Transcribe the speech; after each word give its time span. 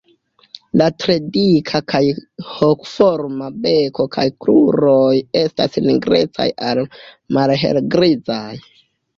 La 0.81 0.85
tre 1.01 1.17
dika 1.35 1.81
kaj 1.93 2.01
hokoforma 2.53 3.49
beko 3.67 4.07
kaj 4.17 4.25
kruroj 4.47 5.13
estas 5.43 5.79
nigrecaj 5.91 6.49
al 6.71 6.83
malhelgrizaj. 7.39 8.55